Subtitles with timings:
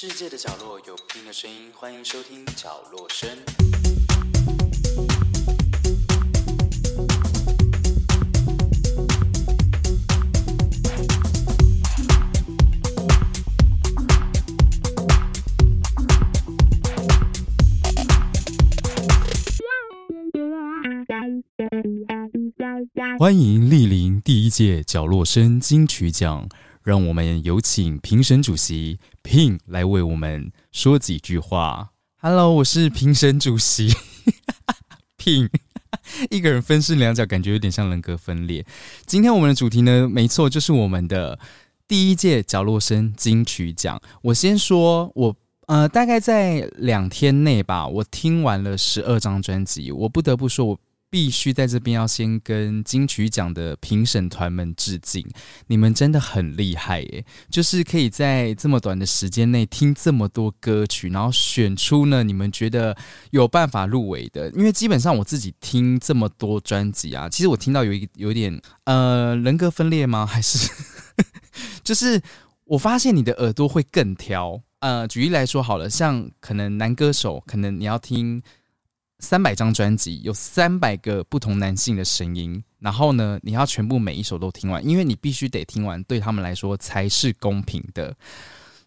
[0.00, 3.28] 世界的角落有不同的声音，欢迎收听角落声。
[23.18, 26.48] 欢迎莅临第一届角落声金曲奖，
[26.88, 31.90] 让我们有请评审主席 Pin 来为我们说几句话。
[32.16, 33.92] Hello，我是评审主席
[35.22, 35.50] Pin，
[36.30, 38.64] 一个人分饰两角，感觉有点像人格分裂。
[39.04, 41.38] 今天我们的主题呢，没错，就是我们的
[41.86, 44.00] 第一届角落声金曲奖。
[44.22, 45.36] 我先说，我
[45.66, 50.78] 呃，大概在两天内吧，我听完了十二张专辑，我不得不说，我。
[51.10, 55.26] 必须在这边要先跟金曲奖的评审团们致敬，
[55.68, 57.24] 你们真的很厉害耶！
[57.50, 62.96] 就是可以在这么短的时间内听这么多歌曲，然后选出呢你们觉得
[63.30, 64.50] 有办法入围的。
[64.50, 70.26] 因为基本上我自己听这么多专辑啊，其实我听到有一有点呃人格分裂吗？
[70.26, 70.70] 还是
[71.82, 72.20] 就是
[72.64, 74.60] 我发现你的耳朵会更挑。
[74.80, 78.42] 呃，举例来说好了，像可能男歌手，可能你要听。
[79.20, 88.14] 三百张专辑，有三百个不同男性的声音，然后呢，你要全部每一首都听完，因为你必须得听完，对他们来说才是公平的。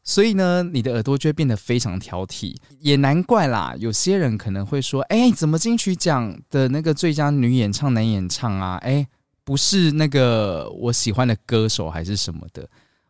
[0.03, 3.75] 所以呢，你的耳朵就会变得非常挑剔，也难怪啦。
[3.77, 8.77] 有些人可能会说：“哎，怎么金曲奖的那个最佳女演唱、男演唱啊？
[8.77, 9.05] 哎，
[9.43, 12.67] 不是那个我喜欢的歌手还是什么的？”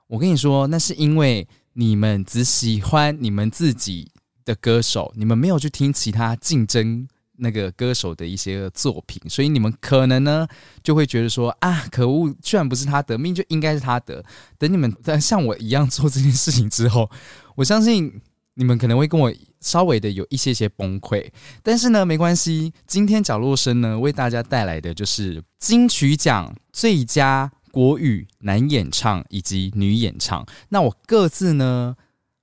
[0.08, 4.12] 我跟你说，那是因为你们只喜欢你们自己。
[4.46, 10.48] 的歌手，你们没有去听其他竞争那个歌手的一些作品，所以你们可能呢
[10.84, 14.24] 就会觉得说啊，可恶，居然不是他得，命就应该是他得。
[14.60, 17.10] 等你们在像我一样做这件事情之后，
[17.56, 18.22] 我相信
[18.54, 21.28] 你们可能会跟我稍微的有一些些崩溃。
[21.64, 30.46] 但是呢，没关系，今天角落声呢为大家带来的就是金曲奖最佳国语男演唱以及女演唱。
[30.70, 31.96] 那我各自呢。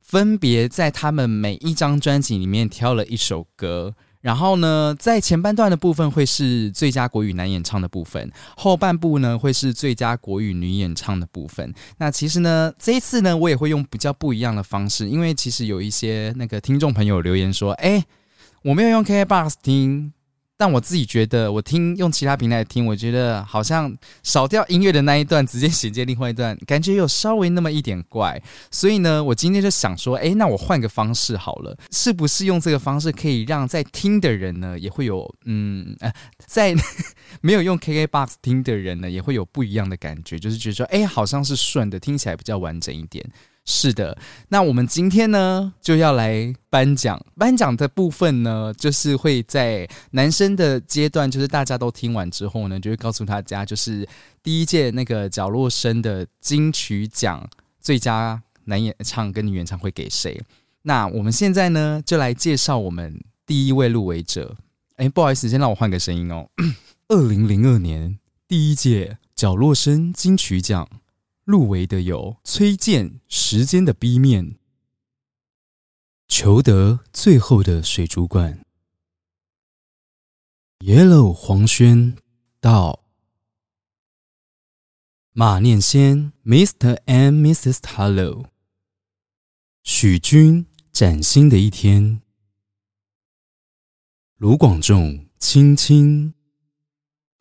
[0.09, 11.75] 分别在他们每一张专辑里面挑了一首歌，然后呢，在前半段的部分会是最佳国语男演唱的部分，后半部呢会是最佳国语女演唱的部分。
[11.99, 18.03] 那其实呢，这一次呢，我也会用比较不一样的方式，因为其实有一些那个听众朋友留言说，哎，
[18.63, 20.15] 我没有用 KKBOX 听。
[20.59, 28.43] 但我自己觉得，我听用其他平台听，我觉得好像少掉音乐的那一段，直接衔接另外一段，感觉有稍微那么一点怪。
[28.73, 35.97] 所以呢，我今天就想说，哎，那我换个方式好了，是不是用这个方式可以让在听的人呢，也会有嗯，
[36.45, 36.75] 在
[37.41, 43.25] 没有用 KKBOX 听的人呢，也会有不一样的感觉，就是觉得说，哎，好像是顺的，听起来比较完整一点。
[43.71, 44.17] 是的，
[44.49, 47.23] 那我们今天呢就要来颁奖。
[47.37, 54.09] 颁奖的部分呢，就是会在男生的阶段，就是大家都听完之后呢，就会告诉大家，就是
[54.43, 57.47] 第一届那个角落生的金曲奖
[57.79, 60.41] 最佳男演唱跟女演唱会给谁。
[60.81, 64.57] 那我们现在呢，就来介绍我们第一位入围者。
[64.97, 66.49] 哎，不好意思，先让我换个声音哦。
[67.09, 68.19] 二零零二年
[68.49, 70.89] 第一届角落生金曲奖。
[71.49, 74.45] 入围的有崔健《时间的 B 面》，
[76.29, 78.63] 裘德《最后的水族馆》
[80.87, 82.19] ，Yellow 黄轩
[82.61, 83.03] 到
[85.33, 87.01] 马念先 Mr.
[87.07, 87.79] and Mrs.
[87.97, 88.51] Hello，
[89.83, 92.21] 许君崭新的一天，
[94.37, 96.35] 卢广仲青青，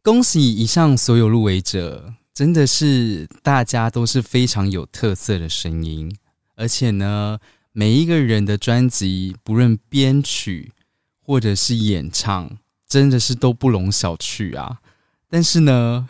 [0.02, 2.14] 恭喜以上所有入围者。
[2.38, 6.16] 真的是大家都是非常有特色的声音，
[6.54, 7.40] 而且呢，
[7.72, 10.72] 每一个人的专辑，不论编曲
[11.20, 14.82] 或者是演唱，真的是都不容小觑啊。
[15.28, 16.08] 但是呢，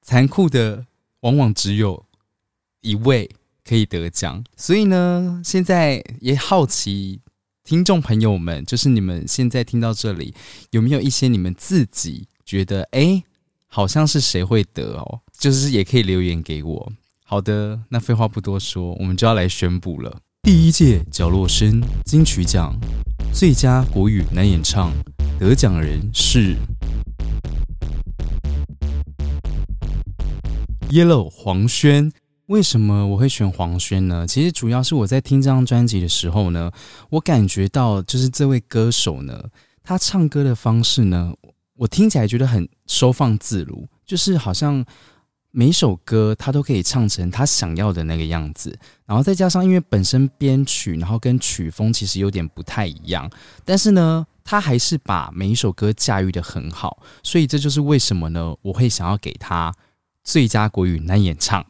[0.00, 0.86] 残酷的
[1.22, 2.06] 往往只有
[2.82, 3.28] 一位
[3.64, 7.20] 可以得奖，所以呢，现在也好奇
[7.64, 10.32] 听众朋友们，就是你们现在听到这里，
[10.70, 13.24] 有没有一些你们自己觉得哎？
[13.68, 16.92] 好像是谁会得哦，就是也可以留言给我。
[17.24, 20.20] 好的，那废话不多说，我们就要来宣布了。
[20.42, 22.72] 第一届角落声金曲奖
[23.34, 24.92] 最佳国语男演唱
[25.40, 26.56] 得奖人是
[30.88, 32.12] Yellow 黄轩。
[32.46, 34.24] 为什么我会选黄轩呢？
[34.24, 36.70] 其实主要是我在听这张专辑的时候呢，
[37.10, 39.50] 我感觉到就是这位歌手呢，
[39.82, 41.34] 他唱歌的方式呢。
[41.76, 44.84] 我听起来觉得很收放自如，就是好像
[45.50, 53.30] 每首歌他都可以唱成他想要的那个样子，然后再加上因为本身编曲，然后跟曲风其实有点不太一样，
[53.64, 58.54] 但是呢，他还是把每一首歌驾驭的很好，所以这就是为什么呢？
[58.62, 59.74] 我会想要给他
[60.22, 61.64] 最佳国语男演唱。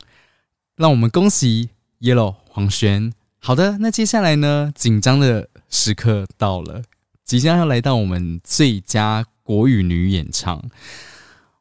[0.77, 1.71] 让我们恭喜
[2.01, 3.13] Yellow 黄轩。
[3.39, 6.83] 好的，那接下来呢，紧张的时刻到了，
[7.25, 10.63] 即将要来到我们最佳国语女演唱，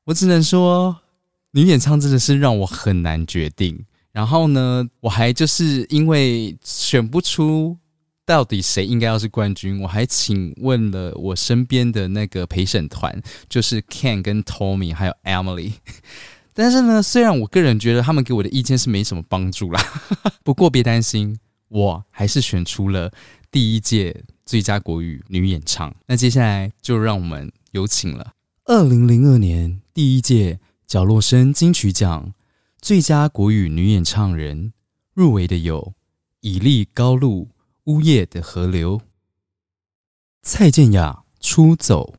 [0.05, 0.97] 我只能说。
[1.57, 7.77] 女演唱真的是让我很难决定，然后呢，我还就是因为选不出
[8.25, 15.71] 到底谁应该要是冠军，我还请问了我身边的那个陪审团，就是 Ken 跟 Tommy 还有 Emily。
[16.53, 19.81] 但是呢，虽然我个人觉得他们给我的意见是没什么帮助啦，
[20.43, 21.39] 不过别担心，
[21.69, 23.09] 我还是选出了
[23.49, 25.95] 第一届最佳国语女演唱。
[26.05, 28.33] 那接下来就让我们有请了
[28.63, 30.59] 二零零二年第一届。
[30.87, 32.35] 角落声金曲奖
[32.79, 34.73] 最佳国语女演唱人
[35.13, 35.95] 入围的有
[36.41, 37.45] 以丽高露
[37.85, 38.99] 《呜咽的河流》，
[40.43, 42.13] 蔡健雅《出走》，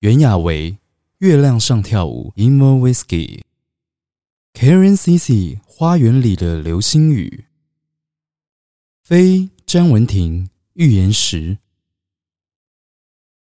[0.00, 0.70] 袁娅维
[1.18, 5.30] 《月亮上跳舞》In More Whiskey，Karen CC
[5.66, 7.46] 《花园里的流星雨》，
[9.02, 11.56] 飞詹雯婷《预言石》，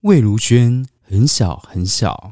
[0.05, 2.29] 魏如萱很小很小。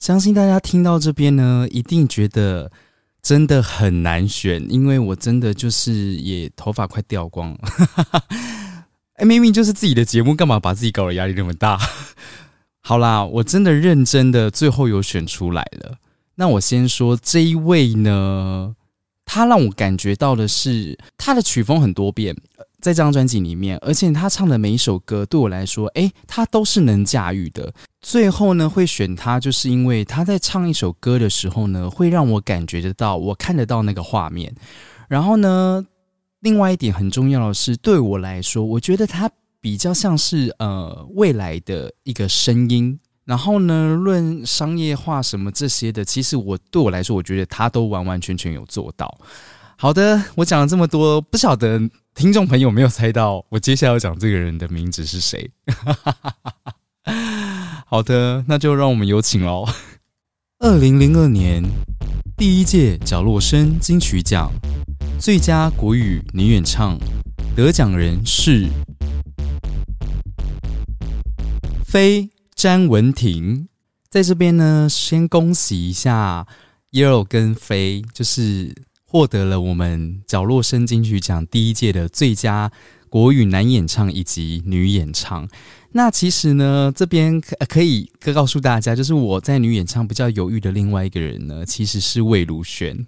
[0.00, 2.72] 相信大家听到这边呢，一定觉得
[3.22, 7.58] 真的很难选，因为我真的就是也头发快掉光了。
[9.14, 11.78] 哎，明明就是自己的节目，干嘛把自己搞得压力那么大？
[12.82, 15.98] 好啦，我真的认真的，最后有选出来了。
[16.34, 18.74] 那我先说这一位呢，
[19.24, 22.36] 他让我感觉到的是他的曲风很多变。
[22.84, 27.72] 在这张专辑里面，而且他唱的每一首歌对我来说，诶，他都是能驾驭的。
[28.02, 34.54] 最后呢，会选他，就是因为他在唱一首歌的时候呢，会让我感觉得到，我看得到那个画面。
[35.08, 35.82] 然后呢，
[36.40, 39.30] 另外一点很重要的是，对我来说，我觉得他
[39.62, 43.00] 比较像是呃未来的一个声音。
[43.24, 49.18] 然后呢，论商业化什么这些的，其实我对我来说，我觉得他都完完全全有做到。
[49.78, 51.80] 好的，我讲了这么多，不晓得
[52.14, 55.50] 听众朋友没有猜到我接下来要讲这个人的名字是谁？
[57.86, 59.66] 好的，那就让我们有请喽。
[60.60, 61.62] 二零零二年
[62.36, 64.48] 第一届角落声金曲奖
[65.18, 66.96] 最佳国语女演唱
[67.56, 68.68] 得奖人是
[71.84, 73.66] 飞詹文婷，
[74.08, 76.46] 在这边呢，先恭喜一下
[76.92, 78.72] Yellow 跟飞，就是。
[79.14, 82.72] 获得了我们角落声金曲奖第一届的最佳
[83.08, 85.48] 国语男演唱以及女演唱。
[85.92, 93.06] 那其实呢，这边可可以告诉大家，就是我在女演唱比较犹豫的另外一个人呢，其实是魏如萱。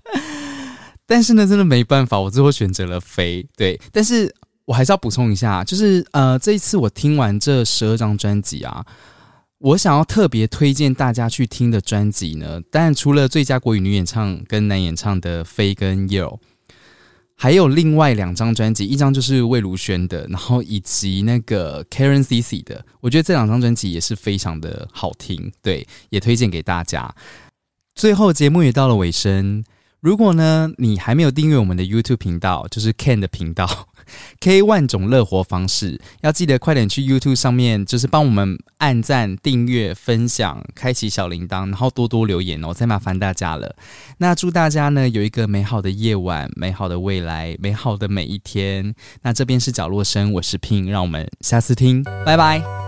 [1.08, 3.48] 但是呢，真的没办法，我最后选择了飞。
[3.56, 4.30] 对，但是
[4.66, 8.84] 我还是要补充一下，就是呃，这一次我听完这十二张专辑啊。
[9.58, 16.38] 我想要特别推荐大家去听的专辑呢，当然除了最佳国语女演唱跟男演唱的飞跟 Yo，
[17.34, 27.14] 还有另外两张专辑，一张就是魏如萱的，然后以及那个 Karen CC 的，我觉得这两张专辑也是非常的好听，对，也推荐给大家。
[27.94, 29.64] 最后节目也到了尾声，
[30.00, 33.88] 如果呢你还没有订阅我们的 YouTube 频道，就是 Ken 的频道。
[34.40, 43.74] K 万种乐活方式，要记得快点去 YouTube 上面，就是帮我们按赞、订阅、分享、开启小铃铛，然后多多留言哦，再麻烦大家了。
[44.18, 48.94] 那祝大家呢有一个美好的夜晚、美好的未来、美好的每一天。
[49.22, 52.85] 那这边是角落声，我是 Pin，让我们下次听，拜拜。